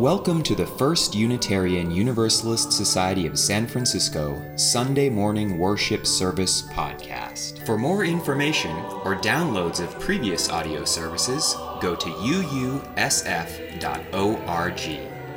Welcome 0.00 0.42
to 0.42 0.54
the 0.54 0.66
First 0.66 1.14
Unitarian 1.14 1.90
Universalist 1.90 2.70
Society 2.70 3.26
of 3.26 3.38
San 3.38 3.66
Francisco 3.66 4.42
Sunday 4.54 5.08
Morning 5.08 5.56
Worship 5.56 6.06
Service 6.06 6.60
podcast. 6.60 7.64
For 7.64 7.78
more 7.78 8.04
information 8.04 8.76
or 9.04 9.16
downloads 9.16 9.82
of 9.82 9.98
previous 9.98 10.50
audio 10.50 10.84
services, 10.84 11.54
go 11.80 11.96
to 11.96 12.08
uusf.org. 12.10 12.80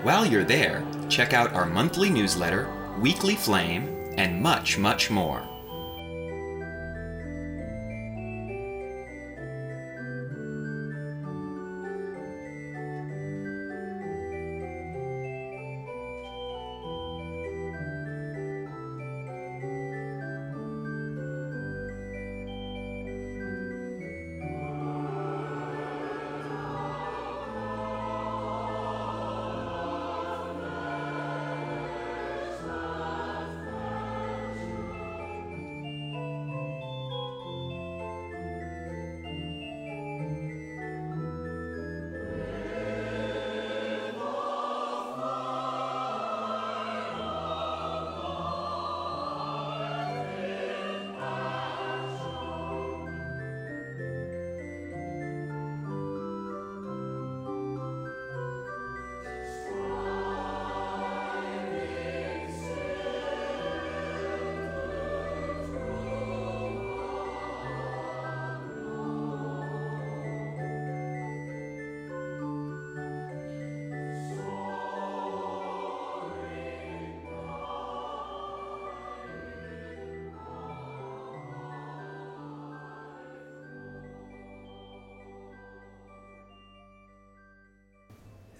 While 0.04 0.26
you're 0.26 0.44
there, 0.44 0.86
check 1.08 1.32
out 1.32 1.54
our 1.54 1.66
monthly 1.66 2.10
newsletter, 2.10 2.68
weekly 3.00 3.36
flame, 3.36 4.14
and 4.18 4.42
much, 4.42 4.78
much 4.78 5.10
more. 5.10 5.48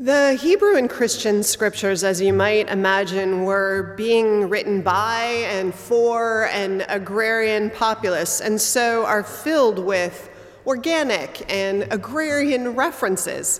The 0.02 0.36
Hebrew 0.36 0.78
and 0.78 0.90
Christian 0.90 1.44
scriptures, 1.44 2.06
as 2.06 2.22
you 2.22 2.32
might 2.32 2.70
imagine, 2.70 3.44
were 3.44 3.96
being 3.98 4.48
written 4.48 4.82
by 4.82 5.46
and 5.50 5.76
for 5.76 6.48
an 6.54 6.86
agrarian 6.88 7.70
populace, 7.70 8.40
and 8.40 8.62
so 8.62 9.06
are 9.06 9.24
filled 9.24 9.78
with 9.78 10.30
organic 10.66 11.44
and 11.54 11.86
agrarian 11.92 12.76
references. 12.76 13.60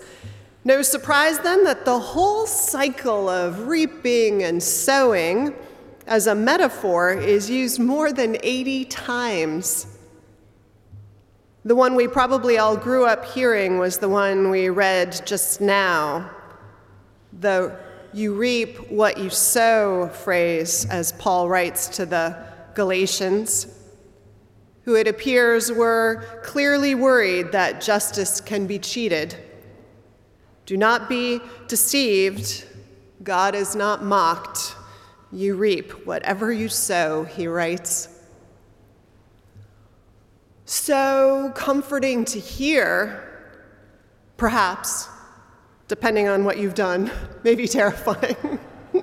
No 0.64 0.80
surprise 0.80 1.38
then 1.40 1.62
that 1.64 1.84
the 1.84 1.98
whole 1.98 2.46
cycle 2.46 3.28
of 3.28 3.66
reaping 3.66 4.42
and 4.42 4.62
sowing 4.62 5.54
as 6.06 6.26
a 6.26 6.34
metaphor 6.34 7.12
is 7.12 7.50
used 7.50 7.78
more 7.78 8.14
than 8.14 8.38
80 8.42 8.86
times. 8.86 9.98
The 11.62 11.76
one 11.76 11.94
we 11.94 12.08
probably 12.08 12.56
all 12.56 12.74
grew 12.74 13.04
up 13.04 13.26
hearing 13.26 13.76
was 13.76 13.98
the 13.98 14.08
one 14.08 14.48
we 14.48 14.70
read 14.70 15.20
just 15.26 15.60
now. 15.60 16.30
The 17.38 17.76
you 18.12 18.34
reap 18.34 18.90
what 18.90 19.18
you 19.18 19.30
sow 19.30 20.08
phrase, 20.08 20.84
as 20.90 21.12
Paul 21.12 21.48
writes 21.48 21.86
to 21.96 22.06
the 22.06 22.36
Galatians, 22.74 23.68
who 24.82 24.96
it 24.96 25.06
appears 25.06 25.70
were 25.70 26.24
clearly 26.42 26.96
worried 26.96 27.52
that 27.52 27.80
justice 27.80 28.40
can 28.40 28.66
be 28.66 28.80
cheated. 28.80 29.36
Do 30.66 30.76
not 30.76 31.08
be 31.08 31.40
deceived. 31.68 32.64
God 33.22 33.54
is 33.54 33.76
not 33.76 34.02
mocked. 34.02 34.74
You 35.30 35.54
reap 35.54 36.04
whatever 36.04 36.52
you 36.52 36.68
sow, 36.68 37.22
he 37.22 37.46
writes 37.46 38.08
so 40.70 41.50
comforting 41.56 42.24
to 42.24 42.38
hear, 42.38 43.28
perhaps, 44.36 45.08
depending 45.90 46.28
on 46.28 46.44
what 46.44 46.56
you've 46.56 46.76
done, 46.76 47.10
maybe 47.42 47.66
terrifying. 47.66 48.60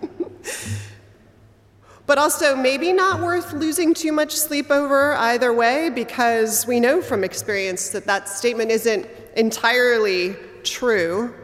but 2.05 2.17
also 2.17 2.55
maybe 2.55 2.93
not 2.93 3.19
worth 3.19 3.51
losing 3.51 3.93
too 3.93 4.13
much 4.13 4.31
sleep 4.31 4.71
over 4.71 5.13
either 5.15 5.51
way, 5.51 5.89
because 5.89 6.65
we 6.65 6.79
know 6.79 7.01
from 7.01 7.25
experience 7.25 7.89
that 7.89 8.05
that 8.05 8.29
statement 8.29 8.71
isn't 8.71 9.05
entirely 9.35 10.37
true, 10.63 11.35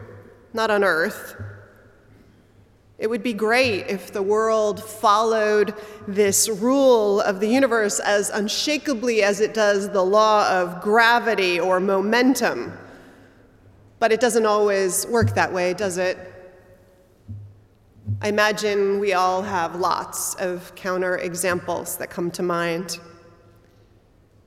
not 0.54 0.70
on 0.70 0.82
earth. 0.82 1.36
It 2.96 3.10
would 3.10 3.22
be 3.22 3.34
great 3.34 3.86
if 3.88 4.14
the 4.14 4.22
world 4.22 4.82
followed 4.82 5.74
this 6.08 6.48
rule 6.48 7.20
of 7.20 7.40
the 7.40 7.48
universe 7.48 8.00
as 8.00 8.30
unshakably 8.30 9.22
as 9.22 9.40
it 9.40 9.52
does 9.52 9.90
the 9.90 10.02
law 10.02 10.48
of 10.48 10.80
gravity 10.80 11.60
or 11.60 11.80
momentum. 11.80 12.72
But 13.98 14.12
it 14.12 14.20
doesn't 14.20 14.46
always 14.46 15.06
work 15.06 15.34
that 15.34 15.52
way, 15.52 15.74
does 15.74 15.98
it? 15.98 16.18
I 18.20 18.28
imagine 18.28 19.00
we 19.00 19.12
all 19.14 19.42
have 19.42 19.76
lots 19.76 20.34
of 20.34 20.74
counter 20.74 21.16
examples 21.16 21.96
that 21.98 22.10
come 22.10 22.30
to 22.32 22.42
mind. 22.42 22.98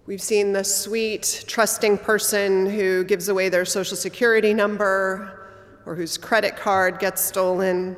We've 0.05 0.21
seen 0.21 0.53
the 0.53 0.63
sweet, 0.63 1.43
trusting 1.47 1.97
person 1.97 2.65
who 2.69 3.03
gives 3.03 3.29
away 3.29 3.49
their 3.49 3.65
social 3.65 3.97
security 3.97 4.53
number 4.53 5.49
or 5.85 5.95
whose 5.95 6.17
credit 6.17 6.55
card 6.55 6.99
gets 6.99 7.21
stolen 7.21 7.95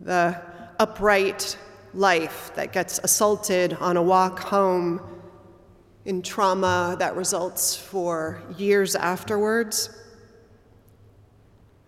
the 0.00 0.40
upright 0.78 1.56
life 1.94 2.52
that 2.54 2.72
gets 2.72 3.00
assaulted 3.02 3.74
on 3.80 3.96
a 3.96 4.02
walk 4.02 4.38
home 4.38 5.00
in 6.10 6.22
trauma 6.22 6.96
that 6.98 7.14
results 7.14 7.76
for 7.76 8.42
years 8.58 8.96
afterwards. 8.96 9.90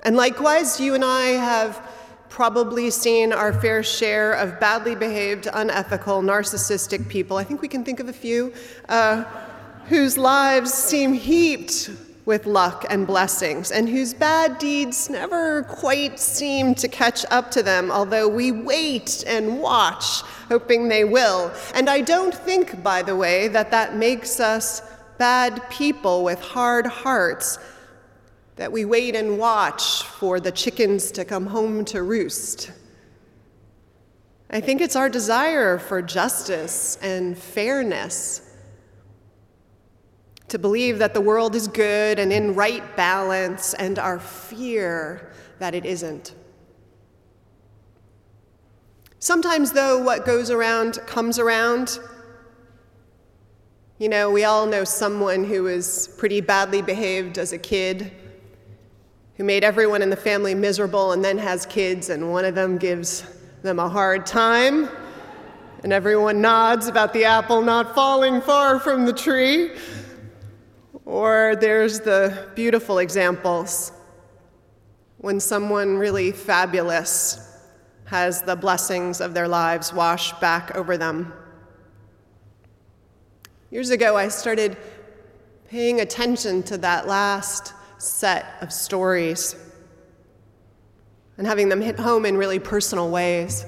And 0.04 0.14
likewise, 0.16 0.78
you 0.78 0.94
and 0.94 1.04
I 1.04 1.30
have 1.30 1.84
probably 2.28 2.88
seen 2.90 3.32
our 3.32 3.52
fair 3.52 3.82
share 3.82 4.34
of 4.34 4.60
badly 4.60 4.94
behaved, 4.94 5.48
unethical, 5.52 6.22
narcissistic 6.22 7.08
people. 7.08 7.36
I 7.36 7.42
think 7.42 7.62
we 7.62 7.66
can 7.66 7.84
think 7.84 7.98
of 7.98 8.08
a 8.08 8.12
few 8.12 8.54
uh, 8.88 9.24
whose 9.86 10.16
lives 10.16 10.72
seem 10.72 11.14
heaped 11.14 11.90
with 12.24 12.46
luck 12.46 12.84
and 12.88 13.06
blessings, 13.06 13.72
and 13.72 13.88
whose 13.88 14.14
bad 14.14 14.58
deeds 14.58 15.10
never 15.10 15.64
quite 15.64 16.20
seem 16.20 16.74
to 16.76 16.86
catch 16.86 17.24
up 17.30 17.50
to 17.50 17.62
them, 17.62 17.90
although 17.90 18.28
we 18.28 18.52
wait 18.52 19.24
and 19.26 19.60
watch, 19.60 20.22
hoping 20.48 20.88
they 20.88 21.04
will. 21.04 21.52
And 21.74 21.90
I 21.90 22.00
don't 22.00 22.34
think, 22.34 22.82
by 22.82 23.02
the 23.02 23.16
way, 23.16 23.48
that 23.48 23.72
that 23.72 23.96
makes 23.96 24.38
us 24.38 24.82
bad 25.18 25.68
people 25.68 26.22
with 26.22 26.40
hard 26.40 26.86
hearts, 26.86 27.58
that 28.54 28.70
we 28.70 28.84
wait 28.84 29.16
and 29.16 29.38
watch 29.38 30.04
for 30.04 30.38
the 30.38 30.52
chickens 30.52 31.10
to 31.12 31.24
come 31.24 31.46
home 31.46 31.84
to 31.86 32.02
roost. 32.02 32.70
I 34.50 34.60
think 34.60 34.80
it's 34.80 34.96
our 34.96 35.08
desire 35.08 35.78
for 35.78 36.02
justice 36.02 36.98
and 37.02 37.36
fairness 37.36 38.51
to 40.52 40.58
believe 40.58 40.98
that 40.98 41.14
the 41.14 41.20
world 41.20 41.54
is 41.54 41.66
good 41.66 42.18
and 42.18 42.30
in 42.30 42.54
right 42.54 42.94
balance, 42.94 43.72
and 43.72 43.98
our 43.98 44.18
fear 44.18 45.32
that 45.58 45.74
it 45.74 45.86
isn't. 45.86 46.34
Sometimes, 49.18 49.72
though, 49.72 50.02
what 50.02 50.26
goes 50.26 50.50
around 50.50 50.98
comes 51.06 51.38
around. 51.38 51.98
You 53.96 54.10
know, 54.10 54.30
we 54.30 54.44
all 54.44 54.66
know 54.66 54.84
someone 54.84 55.42
who 55.42 55.62
was 55.62 56.08
pretty 56.18 56.42
badly 56.42 56.82
behaved 56.82 57.38
as 57.38 57.54
a 57.54 57.58
kid, 57.58 58.12
who 59.38 59.44
made 59.44 59.64
everyone 59.64 60.02
in 60.02 60.10
the 60.10 60.16
family 60.16 60.54
miserable, 60.54 61.12
and 61.12 61.24
then 61.24 61.38
has 61.38 61.64
kids, 61.64 62.10
and 62.10 62.30
one 62.30 62.44
of 62.44 62.54
them 62.54 62.76
gives 62.76 63.24
them 63.62 63.78
a 63.78 63.88
hard 63.88 64.26
time, 64.26 64.90
and 65.82 65.94
everyone 65.94 66.42
nods 66.42 66.88
about 66.88 67.14
the 67.14 67.24
apple 67.24 67.62
not 67.62 67.94
falling 67.94 68.42
far 68.42 68.78
from 68.78 69.06
the 69.06 69.14
tree. 69.14 69.70
Or 71.04 71.56
there's 71.56 72.00
the 72.00 72.48
beautiful 72.54 72.98
examples 72.98 73.92
when 75.18 75.40
someone 75.40 75.96
really 75.96 76.32
fabulous 76.32 77.48
has 78.06 78.42
the 78.42 78.56
blessings 78.56 79.20
of 79.20 79.34
their 79.34 79.48
lives 79.48 79.92
wash 79.92 80.32
back 80.34 80.74
over 80.76 80.96
them. 80.96 81.32
Years 83.70 83.90
ago, 83.90 84.16
I 84.16 84.28
started 84.28 84.76
paying 85.68 86.00
attention 86.00 86.62
to 86.64 86.76
that 86.78 87.06
last 87.06 87.72
set 87.98 88.44
of 88.60 88.72
stories 88.72 89.56
and 91.38 91.46
having 91.46 91.68
them 91.68 91.80
hit 91.80 91.98
home 91.98 92.26
in 92.26 92.36
really 92.36 92.58
personal 92.58 93.10
ways. 93.10 93.64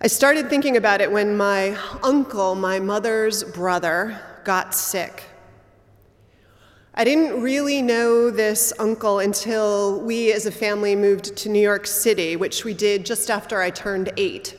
I 0.00 0.06
started 0.06 0.48
thinking 0.48 0.78
about 0.78 1.02
it 1.02 1.12
when 1.12 1.36
my 1.36 1.76
uncle, 2.02 2.54
my 2.54 2.80
mother's 2.80 3.44
brother, 3.44 4.18
got 4.44 4.74
sick. 4.74 5.24
I 6.94 7.04
didn't 7.04 7.40
really 7.40 7.82
know 7.82 8.30
this 8.30 8.72
uncle 8.78 9.20
until 9.20 10.00
we 10.00 10.32
as 10.32 10.46
a 10.46 10.50
family 10.50 10.96
moved 10.96 11.36
to 11.36 11.48
New 11.48 11.60
York 11.60 11.86
City, 11.86 12.36
which 12.36 12.64
we 12.64 12.74
did 12.74 13.06
just 13.06 13.30
after 13.30 13.62
I 13.62 13.70
turned 13.70 14.12
eight. 14.16 14.56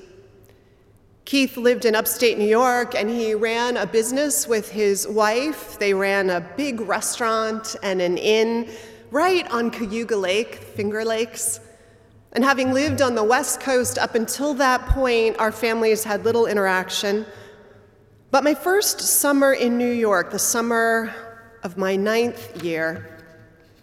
Keith 1.25 1.55
lived 1.55 1.85
in 1.85 1.93
upstate 1.93 2.37
New 2.37 2.47
York 2.47 2.95
and 2.95 3.09
he 3.09 3.35
ran 3.35 3.77
a 3.77 3.85
business 3.85 4.47
with 4.47 4.71
his 4.71 5.07
wife. 5.07 5.77
They 5.77 5.93
ran 5.93 6.29
a 6.29 6.41
big 6.41 6.81
restaurant 6.81 7.75
and 7.83 8.01
an 8.01 8.17
inn 8.17 8.69
right 9.11 9.49
on 9.51 9.69
Cayuga 9.69 10.15
Lake, 10.15 10.55
Finger 10.55 11.05
Lakes. 11.05 11.59
And 12.33 12.43
having 12.43 12.73
lived 12.73 13.01
on 13.01 13.13
the 13.13 13.23
West 13.23 13.59
Coast 13.59 13.97
up 13.97 14.15
until 14.15 14.53
that 14.55 14.85
point, 14.87 15.37
our 15.37 15.51
families 15.51 16.03
had 16.03 16.23
little 16.23 16.47
interaction. 16.47 17.25
But 18.31 18.45
my 18.45 18.53
first 18.53 19.01
summer 19.01 19.51
in 19.51 19.77
New 19.77 19.91
York, 19.91 20.31
the 20.31 20.39
summer 20.39 21.13
of 21.63 21.77
my 21.77 21.97
ninth 21.97 22.63
year, 22.63 23.19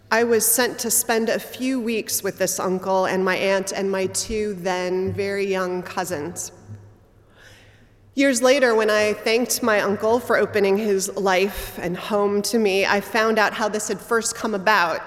I 0.09 0.23
was 0.23 0.43
sent 0.43 0.79
to 0.79 0.89
spend 0.89 1.29
a 1.29 1.37
few 1.37 1.79
weeks 1.79 2.23
with 2.23 2.39
this 2.39 2.59
uncle 2.59 3.05
and 3.05 3.23
my 3.23 3.35
aunt 3.35 3.71
and 3.71 3.91
my 3.91 4.07
two 4.07 4.55
then 4.55 5.13
very 5.13 5.45
young 5.45 5.83
cousins. 5.83 6.51
Years 8.15 8.41
later, 8.41 8.73
when 8.73 8.89
I 8.89 9.13
thanked 9.13 9.61
my 9.61 9.81
uncle 9.81 10.19
for 10.19 10.35
opening 10.35 10.77
his 10.77 11.15
life 11.15 11.77
and 11.79 11.95
home 11.95 12.41
to 12.41 12.57
me, 12.57 12.87
I 12.87 13.01
found 13.01 13.37
out 13.37 13.53
how 13.53 13.69
this 13.69 13.87
had 13.87 13.99
first 13.99 14.33
come 14.33 14.55
about. 14.55 15.01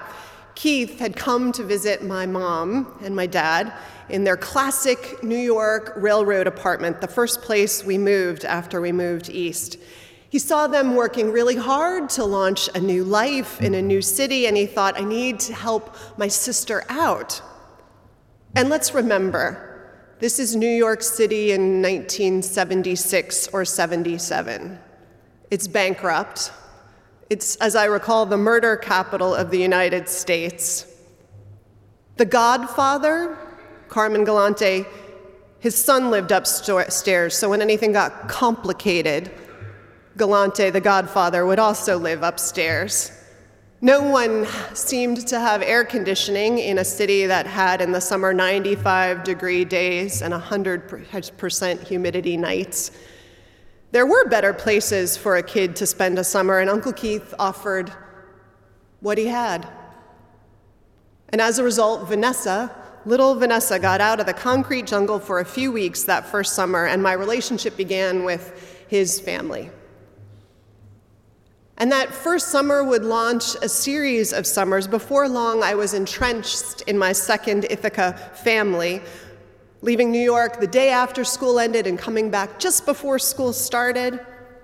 Keith 0.55 0.99
had 0.99 1.17
come 1.17 1.51
to 1.51 1.65
visit 1.65 2.01
my 2.01 2.25
mom 2.25 2.97
and 3.03 3.13
my 3.13 3.25
dad 3.25 3.73
in 4.13 4.23
their 4.23 4.37
classic 4.37 5.23
New 5.23 5.35
York 5.35 5.91
railroad 5.95 6.45
apartment, 6.45 7.01
the 7.01 7.07
first 7.07 7.41
place 7.41 7.83
we 7.83 7.97
moved 7.97 8.45
after 8.45 8.79
we 8.79 8.91
moved 8.91 9.27
east. 9.27 9.75
He 10.29 10.37
saw 10.37 10.67
them 10.67 10.93
working 10.93 11.31
really 11.31 11.55
hard 11.55 12.09
to 12.11 12.23
launch 12.23 12.69
a 12.75 12.79
new 12.79 13.03
life 13.03 13.59
in 13.59 13.73
a 13.73 13.81
new 13.81 14.03
city, 14.03 14.45
and 14.45 14.55
he 14.55 14.67
thought, 14.67 14.99
I 14.99 15.03
need 15.03 15.39
to 15.41 15.53
help 15.53 15.95
my 16.15 16.27
sister 16.27 16.83
out. 16.89 17.41
And 18.55 18.69
let's 18.69 18.93
remember, 18.93 19.89
this 20.19 20.37
is 20.37 20.55
New 20.55 20.69
York 20.69 21.01
City 21.01 21.51
in 21.51 21.81
1976 21.81 23.47
or 23.47 23.65
77. 23.65 24.77
It's 25.49 25.67
bankrupt. 25.67 26.51
It's, 27.31 27.55
as 27.55 27.75
I 27.75 27.85
recall, 27.85 28.27
the 28.27 28.37
murder 28.37 28.77
capital 28.77 29.33
of 29.33 29.49
the 29.49 29.57
United 29.57 30.07
States. 30.07 30.85
The 32.17 32.25
godfather, 32.25 33.39
Carmine 33.89 34.23
Galante, 34.23 34.85
his 35.59 35.75
son 35.75 36.11
lived 36.11 36.31
upstairs, 36.31 37.35
so 37.35 37.49
when 37.49 37.61
anything 37.61 37.93
got 37.93 38.27
complicated, 38.27 39.31
Galante, 40.17 40.69
the 40.69 40.81
godfather, 40.81 41.45
would 41.45 41.59
also 41.59 41.97
live 41.97 42.21
upstairs. 42.21 43.11
No 43.81 44.01
one 44.01 44.47
seemed 44.73 45.27
to 45.27 45.39
have 45.39 45.61
air 45.61 45.83
conditioning 45.83 46.57
in 46.59 46.77
a 46.77 46.85
city 46.85 47.25
that 47.25 47.45
had, 47.45 47.81
in 47.81 47.91
the 47.91 47.99
summer, 47.99 48.33
95 48.33 49.23
degree 49.23 49.65
days 49.65 50.21
and 50.21 50.33
100% 50.33 51.83
humidity 51.87 52.37
nights. 52.37 52.91
There 53.91 54.05
were 54.05 54.25
better 54.29 54.53
places 54.53 55.17
for 55.17 55.35
a 55.37 55.43
kid 55.43 55.75
to 55.77 55.85
spend 55.85 56.17
a 56.17 56.23
summer, 56.23 56.59
and 56.59 56.69
Uncle 56.69 56.93
Keith 56.93 57.33
offered 57.37 57.91
what 59.01 59.17
he 59.17 59.27
had. 59.27 59.67
And 61.29 61.41
as 61.41 61.59
a 61.59 61.63
result, 61.63 62.07
Vanessa, 62.07 62.73
little 63.05 63.35
Vanessa, 63.35 63.79
got 63.79 64.01
out 64.01 64.19
of 64.19 64.25
the 64.25 64.33
concrete 64.33 64.87
jungle 64.87 65.19
for 65.19 65.39
a 65.39 65.45
few 65.45 65.71
weeks 65.71 66.03
that 66.03 66.25
first 66.25 66.53
summer, 66.53 66.85
and 66.85 67.03
my 67.03 67.13
relationship 67.13 67.75
began 67.75 68.23
with 68.23 68.85
his 68.87 69.19
family. 69.19 69.69
And 71.77 71.91
that 71.91 72.13
first 72.13 72.49
summer 72.49 72.83
would 72.83 73.03
launch 73.03 73.55
a 73.61 73.67
series 73.67 74.31
of 74.31 74.45
summers. 74.45 74.87
Before 74.87 75.27
long, 75.27 75.63
I 75.63 75.75
was 75.75 75.93
entrenched 75.93 76.81
in 76.81 76.97
my 76.97 77.11
second 77.11 77.65
Ithaca 77.69 78.13
family, 78.35 79.01
leaving 79.81 80.11
New 80.11 80.21
York 80.21 80.59
the 80.59 80.67
day 80.67 80.89
after 80.89 81.23
school 81.23 81.59
ended 81.59 81.87
and 81.87 81.97
coming 81.97 82.29
back 82.29 82.59
just 82.59 82.85
before 82.85 83.19
school 83.19 83.51
started. 83.51 84.19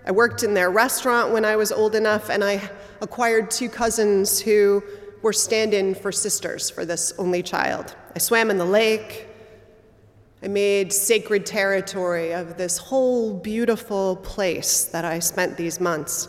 I 0.06 0.12
worked 0.12 0.44
in 0.44 0.54
their 0.54 0.70
restaurant 0.70 1.34
when 1.34 1.44
I 1.44 1.56
was 1.56 1.72
old 1.72 1.96
enough, 1.96 2.30
and 2.30 2.44
I 2.44 2.70
acquired 3.02 3.52
two 3.52 3.70
cousins 3.70 4.40
who 4.40 4.84
were 5.22 5.34
stand 5.34 5.74
in 5.74 5.96
for 5.96 6.12
sisters 6.12 6.70
for 6.70 6.86
this 6.86 7.12
only 7.18 7.44
child. 7.44 7.96
I 8.16 8.20
swam 8.20 8.50
in 8.50 8.58
the 8.58 8.66
lake. 8.66 9.28
I 10.42 10.48
made 10.48 10.92
sacred 10.94 11.46
territory 11.46 12.34
of 12.34 12.58
this 12.58 12.78
whole 12.78 13.34
beautiful 13.34 14.16
place 14.18 14.86
that 14.86 15.06
I 15.06 15.20
spent 15.20 15.58
these 15.58 15.80
months. 15.80 16.28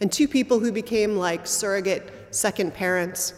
And 0.00 0.12
two 0.12 0.28
people 0.28 0.60
who 0.60 0.70
became 0.70 1.16
like 1.16 1.46
surrogate 1.46 2.34
second 2.34 2.74
parents. 2.74 3.34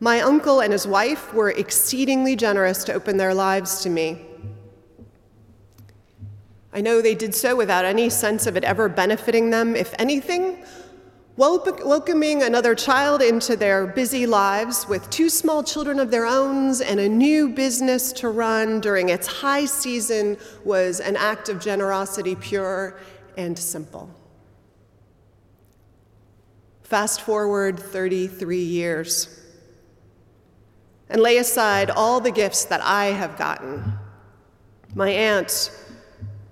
My 0.00 0.20
uncle 0.20 0.60
and 0.60 0.72
his 0.72 0.86
wife 0.86 1.34
were 1.34 1.50
exceedingly 1.50 2.36
generous 2.36 2.84
to 2.84 2.92
open 2.92 3.16
their 3.16 3.34
lives 3.34 3.82
to 3.82 3.90
me. 3.90 4.24
I 6.72 6.80
know 6.80 7.02
they 7.02 7.16
did 7.16 7.34
so 7.34 7.56
without 7.56 7.84
any 7.84 8.08
sense 8.08 8.46
of 8.46 8.56
it 8.56 8.62
ever 8.62 8.88
benefiting 8.88 9.50
them. 9.50 9.74
If 9.74 9.94
anything, 9.98 10.62
welcoming 11.38 12.42
another 12.42 12.74
child 12.74 13.22
into 13.22 13.54
their 13.54 13.86
busy 13.86 14.26
lives 14.26 14.88
with 14.88 15.08
two 15.08 15.28
small 15.28 15.62
children 15.62 16.00
of 16.00 16.10
their 16.10 16.26
own 16.26 16.58
and 16.82 16.98
a 16.98 17.08
new 17.08 17.48
business 17.48 18.12
to 18.12 18.28
run 18.28 18.80
during 18.80 19.08
its 19.08 19.28
high 19.28 19.64
season 19.64 20.36
was 20.64 20.98
an 20.98 21.14
act 21.16 21.48
of 21.48 21.60
generosity, 21.60 22.34
pure 22.34 22.98
and 23.36 23.56
simple. 23.56 24.10
Fast 26.82 27.20
forward 27.20 27.78
33 27.78 28.58
years 28.58 29.40
and 31.08 31.22
lay 31.22 31.36
aside 31.36 31.88
all 31.88 32.18
the 32.18 32.32
gifts 32.32 32.64
that 32.64 32.80
I 32.82 33.06
have 33.06 33.38
gotten. 33.38 33.92
My 34.92 35.10
aunt, 35.10 35.70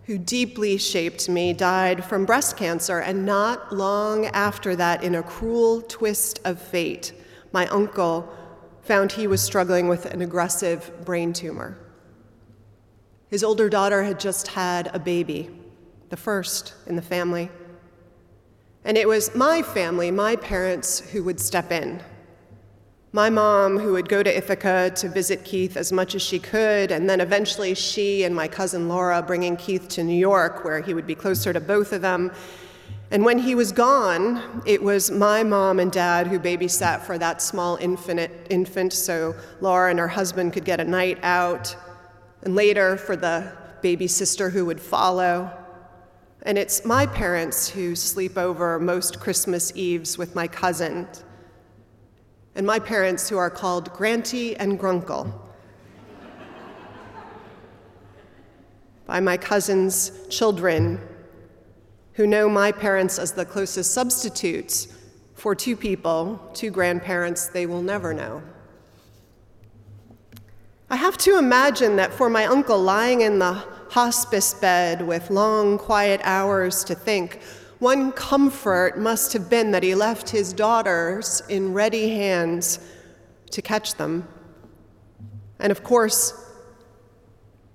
who 0.06 0.16
deeply 0.16 0.78
shaped 0.78 1.28
me, 1.28 1.52
died 1.52 2.04
from 2.04 2.24
breast 2.24 2.56
cancer, 2.56 3.00
and 3.00 3.26
not 3.26 3.72
long 3.72 4.26
after 4.26 4.76
that, 4.76 5.02
in 5.02 5.16
a 5.16 5.22
cruel 5.22 5.82
twist 5.82 6.38
of 6.44 6.60
fate, 6.60 7.12
my 7.52 7.66
uncle 7.68 8.32
found 8.82 9.10
he 9.10 9.26
was 9.26 9.42
struggling 9.42 9.88
with 9.88 10.06
an 10.06 10.22
aggressive 10.22 10.92
brain 11.04 11.32
tumor. 11.32 11.76
His 13.28 13.42
older 13.42 13.68
daughter 13.68 14.04
had 14.04 14.20
just 14.20 14.48
had 14.48 14.94
a 14.94 15.00
baby, 15.00 15.50
the 16.10 16.16
first 16.16 16.74
in 16.86 16.94
the 16.94 17.02
family. 17.02 17.50
And 18.84 18.96
it 18.96 19.08
was 19.08 19.34
my 19.34 19.62
family, 19.62 20.12
my 20.12 20.36
parents, 20.36 21.00
who 21.00 21.24
would 21.24 21.40
step 21.40 21.72
in 21.72 22.00
my 23.16 23.30
mom, 23.30 23.78
who 23.78 23.92
would 23.92 24.10
go 24.10 24.22
to 24.22 24.36
Ithaca 24.36 24.92
to 24.94 25.08
visit 25.08 25.42
Keith 25.42 25.78
as 25.78 25.90
much 25.90 26.14
as 26.14 26.20
she 26.20 26.38
could, 26.38 26.92
and 26.92 27.08
then 27.08 27.22
eventually 27.22 27.74
she 27.74 28.24
and 28.24 28.34
my 28.34 28.46
cousin 28.46 28.90
Laura 28.90 29.22
bringing 29.22 29.56
Keith 29.56 29.88
to 29.88 30.04
New 30.04 30.18
York, 30.18 30.66
where 30.66 30.82
he 30.82 30.92
would 30.92 31.06
be 31.06 31.14
closer 31.14 31.50
to 31.50 31.58
both 31.58 31.94
of 31.94 32.02
them. 32.02 32.30
And 33.10 33.24
when 33.24 33.38
he 33.38 33.54
was 33.54 33.72
gone, 33.72 34.62
it 34.66 34.82
was 34.82 35.10
my 35.10 35.42
mom 35.42 35.80
and 35.80 35.90
dad 35.90 36.26
who 36.26 36.38
babysat 36.38 37.06
for 37.06 37.16
that 37.16 37.40
small 37.40 37.76
infant, 37.76 38.30
infant 38.50 38.92
so 38.92 39.34
Laura 39.62 39.88
and 39.88 39.98
her 39.98 40.08
husband 40.08 40.52
could 40.52 40.66
get 40.66 40.78
a 40.78 40.84
night 40.84 41.18
out, 41.22 41.74
and 42.42 42.54
later 42.54 42.98
for 42.98 43.16
the 43.16 43.50
baby 43.80 44.08
sister 44.08 44.50
who 44.50 44.66
would 44.66 44.78
follow. 44.78 45.50
And 46.42 46.58
it's 46.58 46.84
my 46.84 47.06
parents 47.06 47.66
who 47.66 47.96
sleep 47.96 48.36
over 48.36 48.78
most 48.78 49.20
Christmas 49.20 49.72
Eves 49.74 50.18
with 50.18 50.34
my 50.34 50.46
cousin 50.46 51.08
and 52.56 52.66
my 52.66 52.78
parents, 52.78 53.28
who 53.28 53.36
are 53.36 53.50
called 53.50 53.92
Granty 53.92 54.56
and 54.56 54.80
Grunkle. 54.80 55.32
by 59.06 59.20
my 59.20 59.36
cousin's 59.36 60.10
children, 60.28 61.00
who 62.14 62.26
know 62.26 62.48
my 62.48 62.72
parents 62.72 63.18
as 63.18 63.32
the 63.32 63.44
closest 63.44 63.92
substitutes 63.92 64.88
for 65.34 65.54
two 65.54 65.76
people, 65.76 66.40
two 66.54 66.70
grandparents 66.70 67.46
they 67.46 67.66
will 67.66 67.82
never 67.82 68.12
know. 68.12 68.42
I 70.88 70.96
have 70.96 71.18
to 71.18 71.38
imagine 71.38 71.96
that 71.96 72.12
for 72.12 72.30
my 72.30 72.46
uncle 72.46 72.80
lying 72.80 73.20
in 73.20 73.38
the 73.38 73.52
hospice 73.90 74.54
bed 74.54 75.06
with 75.06 75.30
long, 75.30 75.78
quiet 75.78 76.20
hours 76.24 76.82
to 76.84 76.94
think, 76.94 77.40
One 77.78 78.12
comfort 78.12 78.98
must 78.98 79.34
have 79.34 79.50
been 79.50 79.72
that 79.72 79.82
he 79.82 79.94
left 79.94 80.30
his 80.30 80.52
daughters 80.52 81.42
in 81.48 81.74
ready 81.74 82.08
hands 82.10 82.78
to 83.50 83.60
catch 83.60 83.94
them. 83.94 84.26
And 85.58 85.70
of 85.70 85.82
course, 85.82 86.32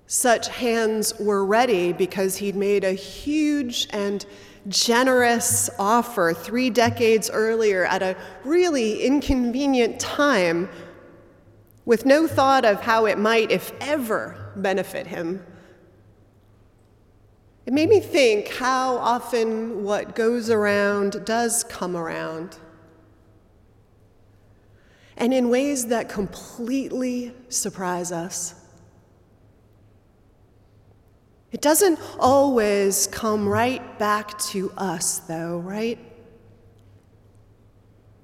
such 0.08 0.48
hands 0.50 1.14
were 1.20 1.46
ready 1.46 1.94
because 1.94 2.38
he'd 2.38 2.56
made 2.56 2.84
a 2.84 2.94
huge 2.94 3.88
and 3.92 4.26
generous 4.68 5.70
offer 5.80 6.34
three 6.34 6.70
decades 6.70 7.30
earlier 7.32 7.86
at 7.86 8.02
a 8.02 8.16
really 8.44 9.04
inconvenient 9.04 10.00
time 10.00 10.70
with 11.86 12.06
no 12.06 12.28
thought 12.28 12.66
of 12.66 12.82
how 12.82 13.06
it 13.06 13.18
might, 13.18 13.52
if 13.52 13.72
ever, 13.82 14.52
benefit 14.56 15.08
him. 15.08 15.44
It 17.66 17.74
made 17.74 17.90
me 17.90 18.00
think 18.00 18.48
how 18.50 18.98
often 18.98 19.84
what 19.84 20.16
goes 20.16 20.50
around 20.50 21.24
does 21.26 21.64
come 21.64 21.96
around. 21.96 22.58
And 25.16 25.34
in 25.34 25.50
ways 25.50 25.88
that 25.88 26.10
completely 26.10 27.34
surprise 27.50 28.12
us. 28.12 28.56
It 31.52 31.62
doesn't 31.62 32.00
always 32.18 33.08
come 33.08 33.48
right 33.48 34.00
back 34.00 34.40
to 34.40 34.72
us, 34.78 35.20
though, 35.20 35.60
right? 35.60 36.00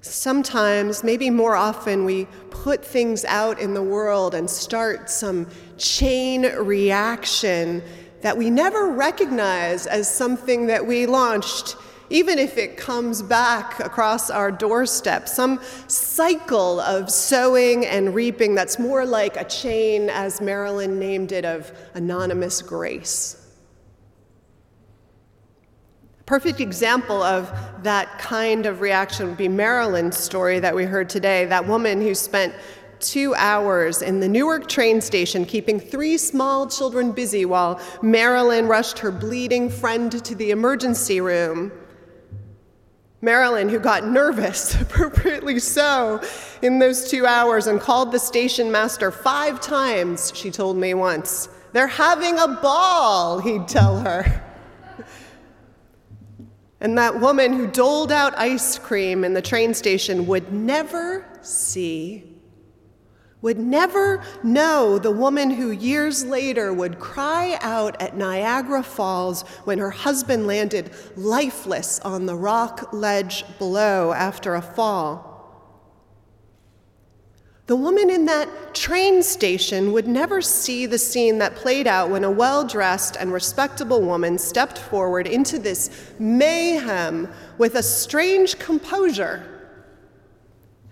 Sometimes, 0.00 1.04
maybe 1.04 1.28
more 1.28 1.54
often, 1.54 2.04
we 2.04 2.24
put 2.50 2.84
things 2.84 3.24
out 3.26 3.60
in 3.60 3.74
the 3.74 3.82
world 3.82 4.34
and 4.34 4.48
start 4.48 5.10
some 5.10 5.46
chain 5.76 6.42
reaction 6.42 7.82
that 8.20 8.36
we 8.36 8.50
never 8.50 8.88
recognize 8.88 9.86
as 9.86 10.12
something 10.12 10.66
that 10.66 10.86
we 10.86 11.06
launched, 11.06 11.76
even 12.10 12.38
if 12.38 12.56
it 12.56 12.76
comes 12.76 13.22
back 13.22 13.78
across 13.80 14.30
our 14.30 14.50
doorstep. 14.50 15.28
Some 15.28 15.60
cycle 15.86 16.80
of 16.80 17.10
sowing 17.10 17.86
and 17.86 18.14
reaping 18.14 18.54
that's 18.54 18.78
more 18.78 19.04
like 19.04 19.36
a 19.36 19.44
chain, 19.44 20.08
as 20.10 20.40
Marilyn 20.40 20.98
named 20.98 21.32
it, 21.32 21.44
of 21.44 21.70
anonymous 21.94 22.62
grace. 22.62 23.44
Perfect 26.26 26.60
example 26.60 27.22
of 27.22 27.50
that 27.82 28.18
kind 28.18 28.66
of 28.66 28.82
reaction 28.82 29.28
would 29.28 29.38
be 29.38 29.48
Marilyn's 29.48 30.18
story 30.18 30.60
that 30.60 30.74
we 30.74 30.84
heard 30.84 31.08
today. 31.08 31.46
That 31.46 31.66
woman 31.66 32.02
who 32.02 32.14
spent 32.14 32.54
two 33.00 33.34
hours 33.34 34.02
in 34.02 34.20
the 34.20 34.28
Newark 34.28 34.68
train 34.68 35.00
station, 35.00 35.44
keeping 35.44 35.80
three 35.80 36.18
small 36.18 36.66
children 36.66 37.12
busy 37.12 37.44
while 37.44 37.80
Marilyn 38.02 38.66
rushed 38.66 38.98
her 38.98 39.10
bleeding 39.10 39.70
friend 39.70 40.12
to 40.24 40.34
the 40.34 40.50
emergency 40.50 41.20
room. 41.20 41.72
Marilyn, 43.20 43.68
who 43.68 43.78
got 43.78 44.06
nervous, 44.06 44.80
appropriately 44.80 45.58
so, 45.58 46.22
in 46.62 46.78
those 46.78 47.10
two 47.10 47.26
hours 47.26 47.66
and 47.66 47.80
called 47.80 48.12
the 48.12 48.18
station 48.18 48.70
master 48.70 49.10
five 49.10 49.60
times, 49.60 50.32
she 50.34 50.50
told 50.50 50.76
me 50.76 50.94
once. 50.94 51.48
They're 51.72 51.86
having 51.86 52.38
a 52.38 52.48
ball, 52.48 53.40
he'd 53.40 53.68
tell 53.68 54.00
her. 54.00 54.44
And 56.80 56.96
that 56.96 57.20
woman 57.20 57.52
who 57.52 57.66
doled 57.66 58.12
out 58.12 58.38
ice 58.38 58.78
cream 58.78 59.24
in 59.24 59.34
the 59.34 59.42
train 59.42 59.74
station 59.74 60.26
would 60.26 60.52
never 60.52 61.26
see, 61.42 62.27
would 63.40 63.58
never 63.58 64.22
know 64.42 64.98
the 64.98 65.10
woman 65.10 65.50
who 65.50 65.70
years 65.70 66.24
later 66.24 66.72
would 66.72 66.98
cry 66.98 67.56
out 67.60 68.00
at 68.02 68.16
Niagara 68.16 68.82
Falls 68.82 69.42
when 69.64 69.78
her 69.78 69.90
husband 69.90 70.46
landed 70.46 70.90
lifeless 71.16 72.00
on 72.00 72.26
the 72.26 72.34
rock 72.34 72.92
ledge 72.92 73.44
below 73.58 74.12
after 74.12 74.54
a 74.54 74.62
fall. 74.62 75.28
The 77.66 77.76
woman 77.76 78.08
in 78.08 78.24
that 78.24 78.74
train 78.74 79.22
station 79.22 79.92
would 79.92 80.08
never 80.08 80.40
see 80.40 80.86
the 80.86 80.96
scene 80.96 81.36
that 81.38 81.54
played 81.54 81.86
out 81.86 82.08
when 82.08 82.24
a 82.24 82.30
well 82.30 82.66
dressed 82.66 83.16
and 83.16 83.30
respectable 83.30 84.00
woman 84.00 84.38
stepped 84.38 84.78
forward 84.78 85.26
into 85.26 85.58
this 85.58 85.90
mayhem 86.18 87.28
with 87.58 87.74
a 87.74 87.82
strange 87.82 88.58
composure 88.58 89.57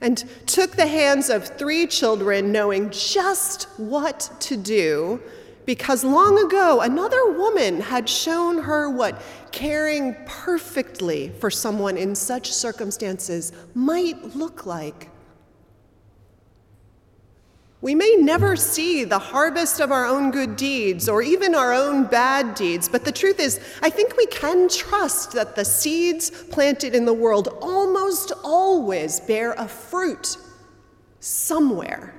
and 0.01 0.25
took 0.47 0.73
the 0.73 0.87
hands 0.87 1.31
of 1.31 1.47
three 1.47 1.87
children, 1.87 2.53
knowing 2.53 2.91
just 2.91 3.65
what 3.79 4.31
to 4.41 4.57
do, 4.57 5.21
because 5.65 6.05
long 6.05 6.39
ago 6.45 6.81
another 6.83 7.33
woman 7.33 7.81
had 7.81 8.09
shown 8.09 8.59
her 8.59 8.89
what 8.89 9.21
caring 9.53 10.15
perfectly 10.27 11.33
for 11.41 11.51
someone 11.51 11.97
in 11.97 12.15
such 12.15 12.53
circumstances 12.53 13.53
might 13.75 14.37
look 14.37 14.67
like. 14.67 15.11
We 17.83 17.95
may 17.95 18.17
never 18.19 18.57
see 18.57 19.05
the 19.05 19.19
harvest 19.19 19.81
of 19.81 19.93
our 19.93 20.07
own 20.07 20.31
good 20.31 20.57
deeds 20.57 21.09
or 21.09 21.21
even 21.21 21.55
our 21.55 21.75
own 21.75 22.05
bad 22.05 22.55
deeds, 22.55 22.89
but 22.89 23.05
the 23.05 23.13
truth 23.13 23.39
is, 23.39 23.61
I 23.83 23.91
think 23.91 24.17
we 24.17 24.27
can 24.27 24.69
trust 24.69 25.33
that 25.33 25.57
the 25.57 25.65
seeds 25.65 26.31
planted 26.31 26.95
in 26.95 27.05
the 27.05 27.13
world 27.13 27.49
almost 27.61 28.33
always 28.43 29.21
bear 29.21 29.53
a 29.53 29.69
fruit 29.69 30.39
somewhere. 31.21 32.15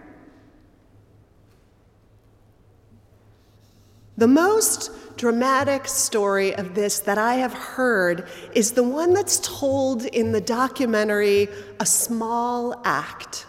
The 4.17 4.27
most 4.27 4.91
dramatic 5.17 5.87
story 5.87 6.55
of 6.55 6.75
this 6.75 6.99
that 7.01 7.17
I 7.17 7.35
have 7.35 7.53
heard 7.53 8.27
is 8.53 8.71
the 8.71 8.83
one 8.83 9.13
that's 9.13 9.39
told 9.39 10.05
in 10.05 10.31
the 10.31 10.41
documentary 10.41 11.49
A 11.79 11.85
Small 11.85 12.79
Act. 12.85 13.47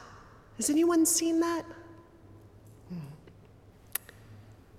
Has 0.57 0.71
anyone 0.71 1.05
seen 1.05 1.41
that? 1.41 1.65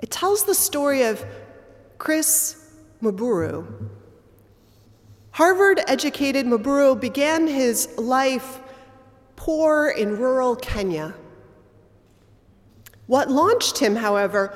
It 0.02 0.12
tells 0.12 0.44
the 0.44 0.56
story 0.56 1.04
of 1.04 1.26
Chris 1.98 2.56
Mburu. 3.02 3.90
Harvard 5.32 5.82
educated 5.88 6.46
Mburu 6.46 7.00
began 7.00 7.48
his 7.48 7.90
life 7.98 8.60
poor 9.36 9.90
in 9.90 10.18
rural 10.18 10.56
Kenya. 10.56 11.14
What 13.08 13.30
launched 13.30 13.78
him, 13.78 13.96
however, 13.96 14.54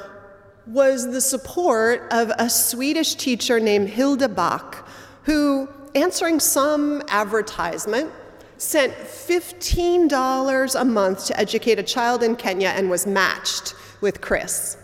was 0.68 1.12
the 1.12 1.22
support 1.22 2.08
of 2.12 2.32
a 2.38 2.50
Swedish 2.50 3.16
teacher 3.16 3.60
named 3.60 3.90
Hilda 3.90 4.30
Back, 4.30 4.86
who, 5.24 5.68
answering 5.96 6.40
some 6.40 7.02
advertisement, 7.10 8.12
sent 8.58 8.94
$15 8.94 10.80
a 10.80 10.86
month 10.86 11.26
to 11.28 11.40
educate 11.40 11.80
a 11.80 11.84
child 11.84 12.24
in 12.24 12.36
Kenya 12.36 12.70
and 12.70 12.90
was 12.90 13.06
matched 13.06 13.74
with 14.00 14.22
Chris. 14.22 14.78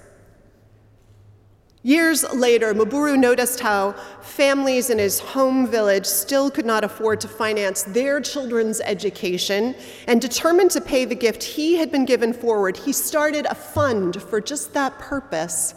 Years 1.81 2.25
later, 2.33 2.73
Mburu 2.73 3.17
noticed 3.17 3.61
how 3.61 3.93
families 4.21 4.89
in 4.89 4.97
his 4.97 5.19
home 5.19 5.65
village 5.65 6.05
still 6.05 6.51
could 6.51 6.65
not 6.65 6.83
afford 6.83 7.21
to 7.21 7.29
finance 7.29 7.83
their 7.83 8.19
children's 8.19 8.81
education, 8.81 9.75
and 10.05 10.19
determined 10.19 10.71
to 10.71 10.81
pay 10.81 11.05
the 11.05 11.15
gift 11.15 11.41
he 11.41 11.75
had 11.75 11.89
been 11.89 12.03
given 12.03 12.33
forward, 12.33 12.75
he 12.75 12.91
started 12.91 13.45
a 13.45 13.55
fund 13.55 14.21
for 14.21 14.41
just 14.41 14.73
that 14.73 14.99
purpose. 14.99 15.73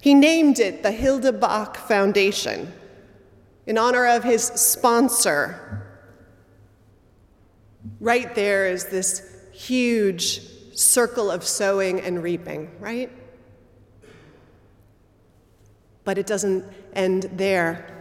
He 0.00 0.14
named 0.14 0.58
it 0.58 0.82
the 0.82 0.90
Hilda 0.90 1.32
Back 1.32 1.76
Foundation 1.76 2.72
in 3.66 3.78
honor 3.78 4.06
of 4.06 4.24
his 4.24 4.42
sponsor. 4.42 5.86
Right 8.00 8.34
there 8.34 8.66
is 8.66 8.86
this 8.86 9.22
huge 9.52 10.40
circle 10.76 11.30
of 11.30 11.44
sowing 11.44 12.00
and 12.00 12.20
reaping, 12.20 12.68
right? 12.80 13.12
But 16.04 16.18
it 16.18 16.26
doesn't 16.26 16.64
end 16.94 17.30
there. 17.34 18.00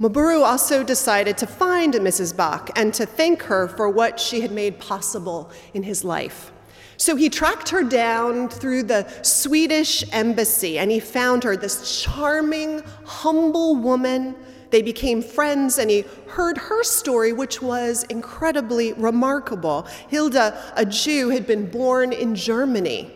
Mburu 0.00 0.42
also 0.42 0.82
decided 0.82 1.36
to 1.38 1.46
find 1.46 1.92
Mrs. 1.92 2.34
Back 2.34 2.70
and 2.74 2.94
to 2.94 3.04
thank 3.04 3.42
her 3.42 3.68
for 3.68 3.90
what 3.90 4.18
she 4.18 4.40
had 4.40 4.50
made 4.50 4.78
possible 4.78 5.50
in 5.74 5.82
his 5.82 6.04
life. 6.04 6.52
So 6.96 7.16
he 7.16 7.28
tracked 7.28 7.68
her 7.68 7.82
down 7.82 8.48
through 8.48 8.84
the 8.84 9.06
Swedish 9.22 10.02
embassy 10.12 10.78
and 10.78 10.90
he 10.90 11.00
found 11.00 11.44
her, 11.44 11.54
this 11.54 12.02
charming, 12.02 12.82
humble 13.04 13.76
woman. 13.76 14.36
They 14.70 14.80
became 14.80 15.20
friends 15.20 15.78
and 15.78 15.90
he 15.90 16.04
heard 16.28 16.56
her 16.56 16.82
story, 16.82 17.34
which 17.34 17.60
was 17.60 18.04
incredibly 18.04 18.94
remarkable. 18.94 19.86
Hilda, 20.08 20.72
a 20.76 20.86
Jew, 20.86 21.28
had 21.28 21.46
been 21.46 21.70
born 21.70 22.14
in 22.14 22.34
Germany. 22.34 23.10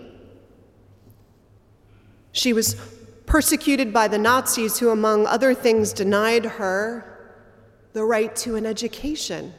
She 2.35 2.53
was 2.53 2.75
persecuted 3.27 3.93
by 3.93 4.09
the 4.09 4.19
Nazis, 4.19 4.81
who, 4.81 4.91
among 4.91 5.25
other 5.25 5.55
things, 5.55 5.93
denied 5.93 6.45
her 6.45 7.07
the 7.93 8.05
right 8.05 8.35
to 8.37 8.57
an 8.57 8.67
education. 8.67 9.55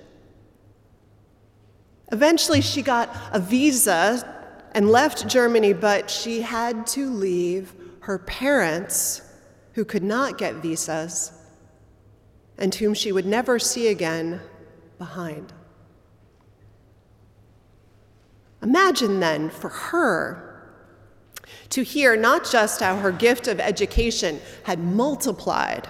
Eventually, 2.12 2.60
she 2.60 2.82
got 2.82 3.16
a 3.32 3.40
visa 3.40 4.70
and 4.74 4.90
left 4.90 5.26
Germany, 5.26 5.72
but 5.72 6.10
she 6.12 6.42
had 6.42 6.86
to 6.88 7.10
leave 7.10 7.74
her 8.02 8.20
parents, 8.20 9.22
who 9.74 9.86
could 9.86 10.04
not 10.04 10.38
get 10.38 10.56
visas, 10.56 11.32
and 12.58 12.76
whom 12.76 12.94
she 12.94 13.14
would 13.14 13.26
never 13.26 13.58
see 13.58 13.88
again 13.88 14.42
behind. 14.98 15.54
Imagine 18.62 19.22
then 19.22 19.50
for 19.50 19.70
her 19.70 20.55
to 21.70 21.84
hear 21.84 22.16
not 22.16 22.50
just 22.50 22.80
how 22.80 22.96
her 22.98 23.12
gift 23.12 23.48
of 23.48 23.60
education 23.60 24.40
had 24.64 24.80
multiplied, 24.80 25.88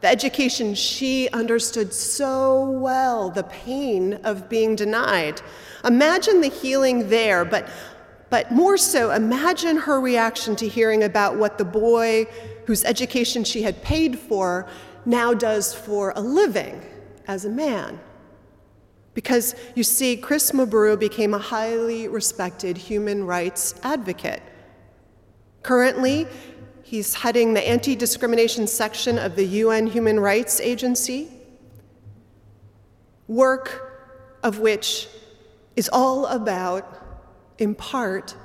the 0.00 0.08
education 0.08 0.74
she 0.74 1.30
understood 1.30 1.92
so 1.92 2.68
well, 2.70 3.30
the 3.30 3.44
pain 3.44 4.14
of 4.24 4.50
being 4.50 4.76
denied. 4.76 5.40
Imagine 5.82 6.42
the 6.42 6.48
healing 6.48 7.08
there, 7.08 7.44
but, 7.44 7.70
but 8.28 8.52
more 8.52 8.76
so, 8.76 9.12
imagine 9.12 9.78
her 9.78 9.98
reaction 10.00 10.56
to 10.56 10.68
hearing 10.68 11.04
about 11.04 11.38
what 11.38 11.56
the 11.56 11.64
boy 11.64 12.26
whose 12.66 12.84
education 12.84 13.44
she 13.44 13.62
had 13.62 13.82
paid 13.82 14.18
for 14.18 14.68
now 15.06 15.32
does 15.32 15.74
for 15.74 16.12
a 16.16 16.20
living 16.20 16.82
as 17.26 17.46
a 17.46 17.50
man. 17.50 17.98
Because 19.14 19.54
you 19.74 19.84
see, 19.84 20.16
Chris 20.16 20.50
Mburu 20.50 20.98
became 20.98 21.32
a 21.34 21.38
highly 21.38 22.08
respected 22.08 22.76
human 22.76 23.24
rights 23.24 23.74
advocate. 23.82 24.42
Currently, 25.64 26.26
he's 26.82 27.14
heading 27.14 27.54
the 27.54 27.66
anti 27.66 27.96
discrimination 27.96 28.66
section 28.66 29.18
of 29.18 29.34
the 29.34 29.44
UN 29.44 29.86
Human 29.86 30.20
Rights 30.20 30.60
Agency, 30.60 31.30
work 33.28 34.38
of 34.42 34.58
which 34.58 35.08
is 35.74 35.88
all 35.90 36.26
about, 36.26 36.84
in 37.56 37.74
part, 37.74 38.36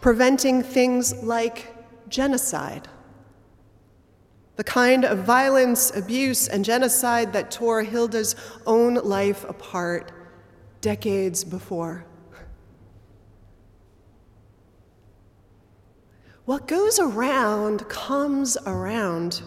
preventing 0.00 0.62
things 0.62 1.20
like 1.24 1.74
genocide. 2.08 2.86
The 4.54 4.62
kind 4.62 5.04
of 5.04 5.24
violence, 5.24 5.90
abuse, 5.96 6.46
and 6.46 6.64
genocide 6.64 7.32
that 7.32 7.50
tore 7.50 7.82
Hilda's 7.82 8.36
own 8.68 8.94
life 8.94 9.42
apart 9.48 10.12
decades 10.80 11.42
before. 11.42 12.04
What 16.48 16.66
goes 16.66 16.98
around 16.98 17.86
comes 17.90 18.56
around, 18.64 19.42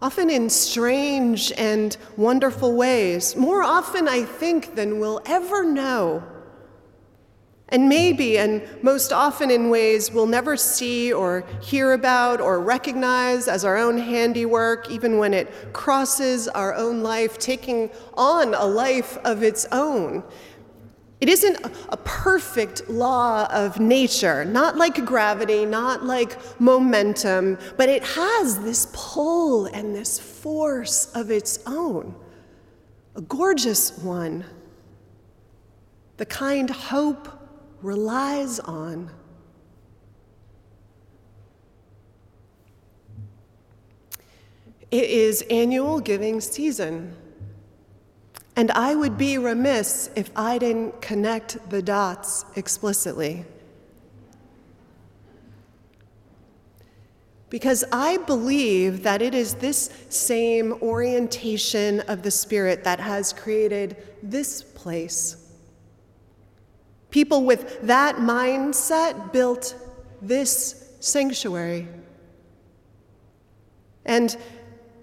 often 0.00 0.30
in 0.30 0.48
strange 0.48 1.50
and 1.58 1.96
wonderful 2.16 2.76
ways, 2.76 3.34
more 3.34 3.64
often, 3.64 4.06
I 4.06 4.22
think, 4.22 4.76
than 4.76 5.00
we'll 5.00 5.20
ever 5.26 5.64
know. 5.64 6.22
And 7.68 7.88
maybe, 7.88 8.38
and 8.38 8.62
most 8.84 9.12
often 9.12 9.50
in 9.50 9.68
ways 9.68 10.12
we'll 10.12 10.28
never 10.28 10.56
see 10.56 11.12
or 11.12 11.44
hear 11.60 11.94
about 11.94 12.40
or 12.40 12.60
recognize 12.60 13.48
as 13.48 13.64
our 13.64 13.76
own 13.76 13.98
handiwork, 13.98 14.88
even 14.88 15.18
when 15.18 15.34
it 15.34 15.72
crosses 15.72 16.46
our 16.46 16.74
own 16.74 17.02
life, 17.02 17.38
taking 17.38 17.90
on 18.14 18.54
a 18.54 18.64
life 18.64 19.18
of 19.24 19.42
its 19.42 19.66
own. 19.72 20.22
It 21.18 21.30
isn't 21.30 21.58
a 21.88 21.96
perfect 21.96 22.90
law 22.90 23.46
of 23.50 23.80
nature, 23.80 24.44
not 24.44 24.76
like 24.76 25.04
gravity, 25.06 25.64
not 25.64 26.04
like 26.04 26.36
momentum, 26.60 27.58
but 27.78 27.88
it 27.88 28.04
has 28.04 28.60
this 28.60 28.88
pull 28.92 29.64
and 29.66 29.94
this 29.94 30.18
force 30.18 31.10
of 31.14 31.30
its 31.30 31.60
own. 31.66 32.14
A 33.14 33.22
gorgeous 33.22 33.96
one, 33.98 34.44
the 36.18 36.26
kind 36.26 36.68
hope 36.68 37.28
relies 37.80 38.60
on. 38.60 39.10
It 44.90 45.04
is 45.04 45.42
annual 45.50 46.00
giving 46.00 46.42
season. 46.42 47.16
And 48.56 48.70
I 48.70 48.94
would 48.94 49.18
be 49.18 49.36
remiss 49.36 50.08
if 50.16 50.30
I 50.34 50.56
didn't 50.56 51.02
connect 51.02 51.68
the 51.68 51.82
dots 51.82 52.46
explicitly. 52.56 53.44
Because 57.50 57.84
I 57.92 58.16
believe 58.16 59.02
that 59.02 59.20
it 59.20 59.34
is 59.34 59.54
this 59.54 59.90
same 60.08 60.72
orientation 60.82 62.00
of 62.00 62.22
the 62.22 62.30
Spirit 62.30 62.82
that 62.84 62.98
has 62.98 63.34
created 63.34 63.96
this 64.22 64.62
place. 64.62 65.36
People 67.10 67.44
with 67.44 67.82
that 67.82 68.16
mindset 68.16 69.32
built 69.32 69.74
this 70.22 70.92
sanctuary. 71.00 71.86
And 74.04 74.36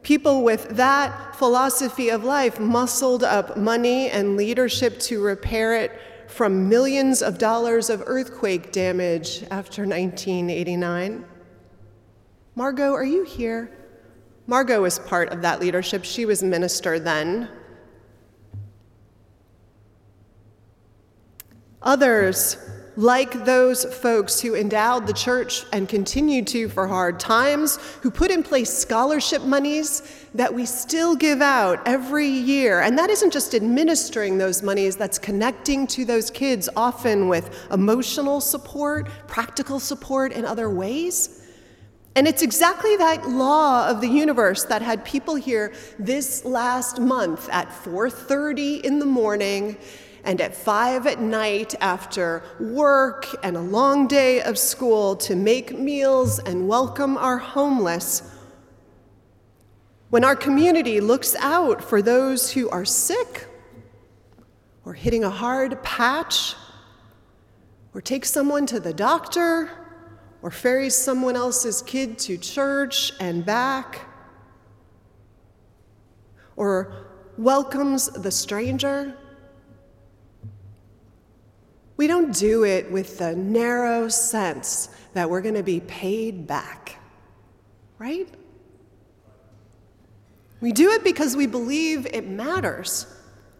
People 0.03 0.43
with 0.43 0.69
that 0.75 1.35
philosophy 1.35 2.09
of 2.09 2.25
life 2.25 2.59
muscled 2.59 3.23
up 3.23 3.55
money 3.55 4.09
and 4.09 4.35
leadership 4.35 4.99
to 4.99 5.21
repair 5.23 5.75
it 5.75 5.91
from 6.27 6.67
millions 6.67 7.21
of 7.21 7.37
dollars 7.37 7.89
of 7.89 8.03
earthquake 8.05 8.71
damage 8.71 9.43
after 9.49 9.83
1989. 9.83 11.25
Margot, 12.55 12.93
are 12.93 13.05
you 13.05 13.23
here? 13.23 13.71
Margot 14.45 14.81
was 14.81 14.99
part 14.99 15.29
of 15.29 15.41
that 15.41 15.61
leadership. 15.61 16.03
She 16.03 16.25
was 16.25 16.43
minister 16.43 16.99
then. 16.99 17.47
Others 21.81 22.57
like 22.95 23.45
those 23.45 23.85
folks 23.85 24.39
who 24.39 24.55
endowed 24.55 25.07
the 25.07 25.13
church 25.13 25.65
and 25.71 25.89
continue 25.89 26.43
to 26.45 26.69
for 26.69 26.87
hard 26.87 27.19
times, 27.19 27.77
who 28.01 28.11
put 28.11 28.29
in 28.31 28.43
place 28.43 28.71
scholarship 28.71 29.41
monies 29.41 30.01
that 30.33 30.53
we 30.53 30.65
still 30.65 31.15
give 31.15 31.41
out 31.41 31.79
every 31.87 32.27
year. 32.27 32.81
And 32.81 32.97
that 32.97 33.09
isn't 33.09 33.31
just 33.31 33.55
administering 33.55 34.37
those 34.37 34.61
monies, 34.61 34.95
that's 34.95 35.17
connecting 35.17 35.87
to 35.87 36.05
those 36.05 36.29
kids, 36.29 36.69
often 36.75 37.27
with 37.27 37.67
emotional 37.71 38.41
support, 38.41 39.09
practical 39.27 39.79
support, 39.79 40.33
and 40.33 40.45
other 40.45 40.69
ways. 40.69 41.39
And 42.15 42.27
it's 42.27 42.43
exactly 42.43 42.95
that 42.97 43.27
law 43.27 43.87
of 43.87 43.99
the 43.99 44.07
universe 44.07 44.65
that 44.65 44.83
had 44.83 45.03
people 45.03 45.33
here 45.33 45.73
this 45.97 46.45
last 46.45 46.99
month 46.99 47.49
at 47.51 47.71
4:30 47.71 48.81
in 48.83 48.99
the 48.99 49.05
morning 49.05 49.77
and 50.23 50.39
at 50.39 50.55
five 50.55 51.05
at 51.05 51.19
night 51.19 51.75
after 51.81 52.43
work 52.59 53.27
and 53.43 53.57
a 53.57 53.61
long 53.61 54.07
day 54.07 54.41
of 54.41 54.57
school 54.57 55.15
to 55.17 55.35
make 55.35 55.77
meals 55.77 56.39
and 56.39 56.67
welcome 56.67 57.17
our 57.17 57.37
homeless. 57.37 58.23
When 60.09 60.23
our 60.23 60.35
community 60.35 61.01
looks 61.01 61.35
out 61.39 61.83
for 61.83 62.01
those 62.01 62.51
who 62.51 62.69
are 62.69 62.85
sick 62.85 63.47
or 64.85 64.93
hitting 64.93 65.23
a 65.23 65.29
hard 65.29 65.81
patch, 65.81 66.55
or 67.93 68.01
takes 68.01 68.29
someone 68.31 68.65
to 68.65 68.79
the 68.79 68.93
doctor, 68.93 69.69
or 70.41 70.51
ferries 70.51 70.95
someone 70.95 71.35
else's 71.35 71.81
kid 71.83 72.17
to 72.19 72.37
church 72.37 73.13
and 73.19 73.45
back, 73.45 74.01
or 76.55 77.07
welcomes 77.37 78.07
the 78.07 78.31
stranger 78.31 79.15
we 82.03 82.07
don't 82.07 82.35
do 82.35 82.65
it 82.65 82.91
with 82.91 83.19
the 83.19 83.33
narrow 83.33 84.09
sense 84.09 84.89
that 85.13 85.29
we're 85.29 85.39
going 85.39 85.55
to 85.55 85.63
be 85.63 85.79
paid 85.79 86.45
back, 86.45 86.97
right? 87.97 88.27
We 90.59 90.73
do 90.73 90.91
it 90.91 91.05
because 91.05 91.37
we 91.37 91.47
believe 91.47 92.05
it 92.07 92.27
matters. 92.27 93.07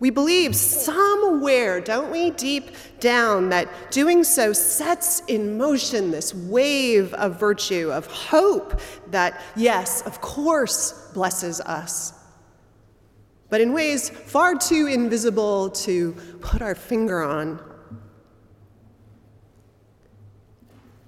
We 0.02 0.10
believe 0.10 0.58
somewhere, 0.58 1.80
don't 1.80 2.12
we, 2.12 2.32
deep 2.32 2.72
down, 3.00 3.48
that 3.52 3.70
doing 3.92 4.26
so 4.26 4.52
sets 4.52 5.22
in 5.30 5.58
motion 5.58 6.12
this 6.12 6.36
wave 6.36 7.14
of 7.14 7.40
virtue, 7.40 7.94
of 7.94 8.08
hope 8.08 8.82
that, 9.08 9.40
yes, 9.56 10.02
of 10.02 10.20
course, 10.20 11.12
blesses 11.14 11.62
us. 11.62 12.12
But 13.48 13.62
in 13.62 13.72
ways 13.72 14.10
far 14.10 14.56
too 14.56 14.88
invisible 14.88 15.70
to 15.70 16.12
put 16.42 16.62
our 16.62 16.76
finger 16.76 17.24
on 17.24 17.70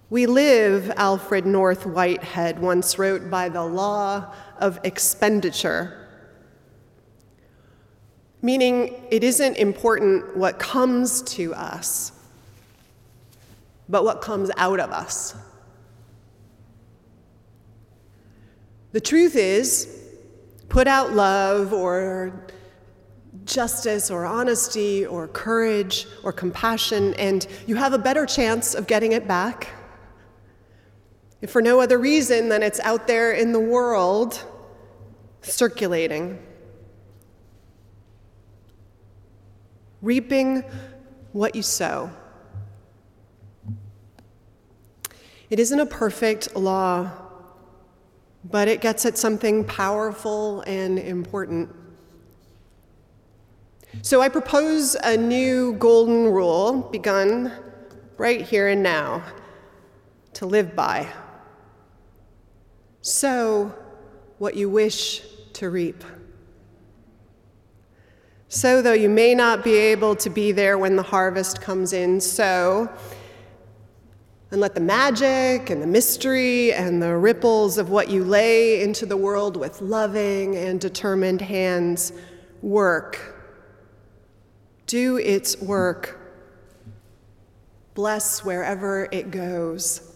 We 0.10 0.28
live, 0.28 0.92
Alfred 0.98 1.48
North 1.48 1.88
Whitehead 1.88 2.60
once 2.60 3.00
wrote, 3.00 3.32
by 3.32 3.50
the 3.50 3.64
law 3.64 4.32
of 4.60 4.80
expenditure, 4.84 6.08
meaning 8.40 8.94
it 9.10 9.24
isn't 9.24 9.58
important 9.58 10.38
what 10.38 10.60
comes 10.60 11.24
to 11.24 11.56
us, 11.56 12.12
but 13.90 14.04
what 14.04 14.22
comes 14.22 14.52
out 14.58 14.80
of 14.80 14.92
us. 14.92 15.34
The 18.92 19.02
truth 19.02 19.36
is, 19.36 20.04
put 20.70 20.88
out 20.88 21.14
love 21.14 21.74
or 21.74 22.46
justice 23.44 24.12
or 24.12 24.26
honesty 24.26 25.04
or 25.04 25.28
courage 25.30 26.06
or 26.24 26.32
compassion, 26.32 27.16
and 27.16 27.48
you 27.66 27.76
have 27.76 27.94
a 27.94 27.98
better 27.98 28.28
chance 28.28 28.76
of 28.76 28.86
getting 28.86 29.12
it 29.14 29.28
back 29.28 29.70
if 31.42 31.52
for 31.52 31.62
no 31.62 31.80
other 31.80 31.98
reason 31.98 32.50
than 32.50 32.64
it's 32.64 32.80
out 32.80 33.08
there 33.08 33.34
in 33.34 33.52
the 33.52 33.60
world, 33.60 34.44
circulating, 35.42 36.40
reaping 40.02 40.64
what 41.34 41.56
you 41.56 41.62
sow. 41.62 42.10
It 45.50 45.60
isn't 45.60 45.80
a 45.80 45.86
perfect 45.86 46.56
law, 46.56 47.12
but 48.44 48.68
it 48.68 48.82
gets 48.82 49.06
at 49.06 49.18
something 49.18 49.64
powerful 49.66 50.62
and 50.62 50.98
important. 50.98 51.70
So 54.02 54.22
I 54.22 54.30
propose 54.30 54.96
a 55.04 55.16
new 55.16 55.74
golden 55.74 56.26
rule 56.26 56.82
begun 56.92 57.52
right 58.18 58.42
here 58.42 58.68
and 58.68 58.84
now 58.84 59.24
to 60.34 60.46
live 60.46 60.76
by. 60.76 61.08
Sow 63.06 63.72
what 64.40 64.56
you 64.56 64.68
wish 64.68 65.22
to 65.54 65.70
reap. 65.70 66.04
So, 68.48 68.82
though 68.82 68.94
you 68.94 69.10
may 69.10 69.36
not 69.36 69.64
be 69.64 69.76
able 69.76 70.16
to 70.16 70.28
be 70.28 70.52
there 70.52 70.80
when 70.80 70.96
the 70.96 71.04
harvest 71.04 71.62
comes 71.62 71.94
in, 71.94 72.20
sow 72.20 72.90
and 74.50 74.60
let 74.60 74.74
the 74.74 74.82
magic 74.82 75.70
and 75.70 75.84
the 75.84 75.88
mystery 75.88 76.74
and 76.74 77.00
the 77.00 77.16
ripples 77.16 77.78
of 77.78 77.92
what 77.92 78.10
you 78.10 78.24
lay 78.24 78.82
into 78.82 79.06
the 79.06 79.18
world 79.18 79.56
with 79.56 79.82
loving 79.82 80.56
and 80.56 80.82
determined 80.82 81.42
hands 81.42 82.12
work. 82.64 83.36
Do 84.88 85.18
its 85.18 85.62
work. 85.62 86.20
Bless 87.94 88.44
wherever 88.44 89.08
it 89.12 89.30
goes. 89.30 90.15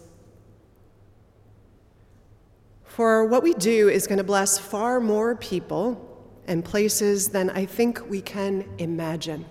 For 2.90 3.24
what 3.24 3.44
we 3.44 3.54
do 3.54 3.88
is 3.88 4.08
going 4.08 4.18
to 4.18 4.24
bless 4.24 4.58
far 4.58 4.98
more 4.98 5.36
people 5.36 6.28
and 6.48 6.64
places 6.64 7.28
than 7.28 7.48
I 7.48 7.64
think 7.64 8.10
we 8.10 8.20
can 8.20 8.68
imagine 8.78 9.46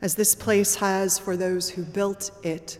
as 0.00 0.14
this 0.14 0.36
place 0.36 0.76
has 0.76 1.18
for 1.18 1.36
those 1.36 1.68
who 1.68 1.82
built 1.82 2.30
it. 2.44 2.78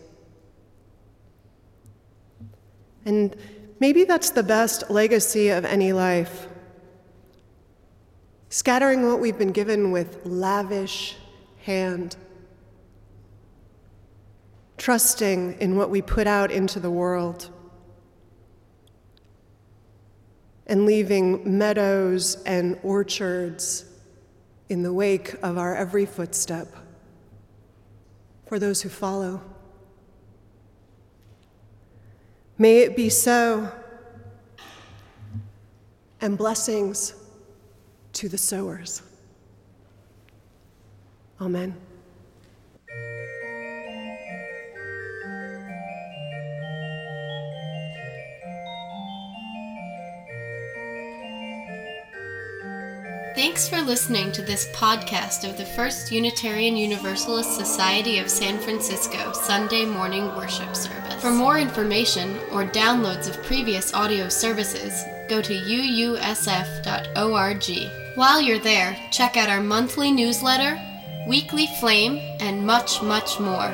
And 3.03 3.35
maybe 3.81 4.05
that's 4.05 4.29
the 4.29 4.43
best 4.43 4.89
legacy 4.89 5.49
of 5.49 5.65
any 5.65 5.91
life. 5.91 6.47
Scattering 8.47 9.09
what 9.09 9.19
we've 9.19 9.37
been 9.37 9.51
given 9.51 9.91
with 9.91 10.21
lavish 10.23 11.17
hand, 11.63 12.15
trusting 14.77 15.59
in 15.59 15.75
what 15.75 15.89
we 15.89 16.01
put 16.01 16.27
out 16.27 16.49
into 16.49 16.79
the 16.79 16.89
world, 16.89 17.49
and 20.67 20.85
leaving 20.85 21.57
meadows 21.57 22.43
and 22.45 22.77
orchards 22.83 23.85
in 24.69 24.83
the 24.83 24.93
wake 24.93 25.33
of 25.41 25.57
our 25.57 25.75
every 25.75 26.05
footstep 26.05 26.67
for 28.45 28.59
those 28.59 28.81
who 28.81 28.89
follow. 28.89 29.41
May 32.57 32.79
it 32.79 32.95
be 32.95 33.09
so, 33.09 33.71
and 36.19 36.37
blessings 36.37 37.13
to 38.13 38.27
the 38.27 38.37
sowers. 38.37 39.01
Amen. 41.39 41.75
Thanks 53.47 53.69
for 53.69 53.81
listening 53.81 54.33
to 54.33 54.41
this 54.41 54.67
podcast 54.73 55.49
of 55.49 55.57
the 55.57 55.63
First 55.63 56.11
Unitarian 56.11 56.75
Universalist 56.75 57.55
Society 57.55 58.19
of 58.19 58.29
San 58.29 58.59
Francisco 58.59 59.31
Sunday 59.31 59.85
morning 59.85 60.25
worship 60.35 60.75
service. 60.75 61.21
For 61.21 61.31
more 61.31 61.57
information 61.57 62.35
or 62.51 62.65
downloads 62.65 63.29
of 63.29 63.41
previous 63.45 63.93
audio 63.93 64.27
services, 64.27 65.01
go 65.29 65.41
to 65.41 65.53
uusf.org. 65.53 66.97
While 68.15 68.41
you're 68.41 68.59
there, 68.59 68.97
check 69.11 69.37
out 69.37 69.47
our 69.47 69.61
monthly 69.61 70.11
newsletter, 70.11 70.77
weekly 71.25 71.67
flame, 71.79 72.19
and 72.41 72.67
much, 72.67 73.01
much 73.01 73.39
more. 73.39 73.73